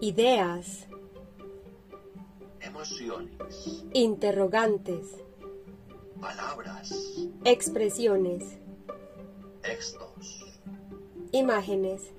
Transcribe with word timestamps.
ideas, 0.00 0.86
emociones, 2.60 3.84
interrogantes, 3.92 5.06
palabras, 6.20 6.92
expresiones, 7.44 8.44
textos, 9.62 10.60
imágenes, 11.32 12.10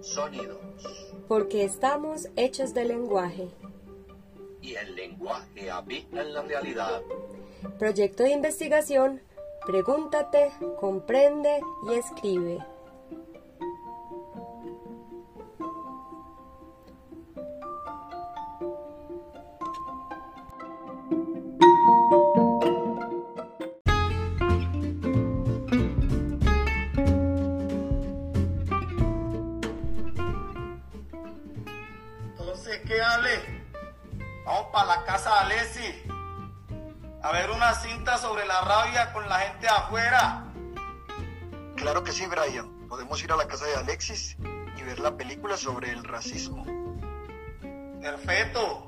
sonidos. 0.00 0.58
porque 1.26 1.64
estamos 1.64 2.28
hechos 2.36 2.74
de 2.74 2.84
lenguaje. 2.84 3.48
Y 4.60 4.74
el 4.76 4.94
lenguaje 4.94 5.70
habita 5.70 6.22
en 6.22 6.32
la 6.32 6.42
realidad. 6.42 7.02
Proyecto 7.78 8.22
de 8.22 8.30
investigación, 8.30 9.20
pregúntate, 9.66 10.52
comprende 10.80 11.60
y 11.88 11.94
escribe. 11.94 12.64
Entonces, 32.54 32.82
¿qué, 32.86 33.02
Ale? 33.02 33.64
Vamos 34.46 34.66
para 34.72 34.86
la 34.86 35.04
casa 35.04 35.28
de 35.28 35.40
Alessi. 35.40 36.04
A 37.20 37.32
ver 37.32 37.50
una 37.50 37.74
cinta 37.74 38.16
sobre 38.16 38.46
la 38.46 38.60
rabia 38.60 39.12
con 39.12 39.28
la 39.28 39.40
gente 39.40 39.66
afuera. 39.66 40.44
Claro 41.74 42.04
que 42.04 42.12
sí, 42.12 42.26
Brian. 42.26 42.86
Podemos 42.86 43.20
ir 43.24 43.32
a 43.32 43.36
la 43.36 43.48
casa 43.48 43.66
de 43.66 43.74
Alexis 43.74 44.36
y 44.78 44.82
ver 44.84 45.00
la 45.00 45.16
película 45.16 45.56
sobre 45.56 45.90
el 45.90 46.04
racismo. 46.04 46.64
Perfecto. 48.00 48.86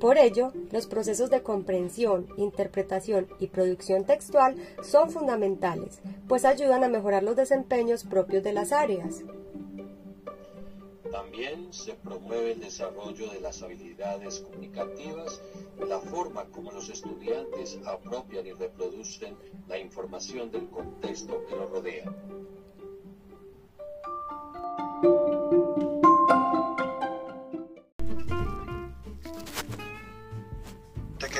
Por 0.00 0.16
ello, 0.16 0.52
los 0.72 0.86
procesos 0.86 1.28
de 1.28 1.42
comprensión, 1.42 2.26
interpretación 2.38 3.28
y 3.38 3.48
producción 3.48 4.06
textual 4.06 4.56
son 4.82 5.10
fundamentales, 5.10 6.00
pues 6.26 6.46
ayudan 6.46 6.82
a 6.84 6.88
mejorar 6.88 7.22
los 7.22 7.36
desempeños 7.36 8.04
propios 8.04 8.42
de 8.42 8.54
las 8.54 8.72
áreas. 8.72 9.22
También 11.10 11.70
se 11.70 11.92
promueve 11.94 12.52
el 12.52 12.60
desarrollo 12.60 13.30
de 13.30 13.40
las 13.40 13.62
habilidades 13.62 14.40
comunicativas, 14.40 15.42
la 15.86 15.98
forma 15.98 16.46
como 16.46 16.72
los 16.72 16.88
estudiantes 16.88 17.78
apropian 17.84 18.46
y 18.46 18.52
reproducen 18.52 19.36
la 19.68 19.76
información 19.78 20.50
del 20.50 20.68
contexto 20.70 21.44
que 21.46 21.56
los 21.56 21.70
rodea. 21.70 22.10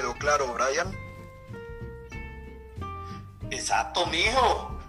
Quedó 0.01 0.15
claro, 0.15 0.55
Brian? 0.55 0.97
Exacto, 3.51 4.07
mijo. 4.07 4.80